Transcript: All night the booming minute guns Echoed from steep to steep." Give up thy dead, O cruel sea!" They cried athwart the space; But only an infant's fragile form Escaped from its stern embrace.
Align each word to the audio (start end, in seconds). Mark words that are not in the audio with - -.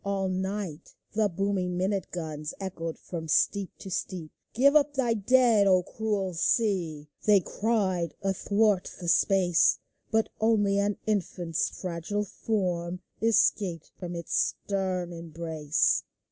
All 0.03 0.29
night 0.29 0.95
the 1.13 1.29
booming 1.29 1.77
minute 1.77 2.09
guns 2.09 2.55
Echoed 2.59 2.97
from 2.97 3.27
steep 3.27 3.69
to 3.77 3.91
steep." 3.91 4.31
Give 4.55 4.75
up 4.75 4.95
thy 4.95 5.13
dead, 5.13 5.67
O 5.67 5.83
cruel 5.83 6.33
sea!" 6.33 7.07
They 7.27 7.39
cried 7.39 8.15
athwart 8.23 8.89
the 8.99 9.07
space; 9.07 9.77
But 10.09 10.29
only 10.39 10.79
an 10.79 10.97
infant's 11.05 11.69
fragile 11.69 12.23
form 12.25 13.01
Escaped 13.21 13.91
from 13.99 14.15
its 14.15 14.33
stern 14.65 15.13
embrace. 15.13 16.01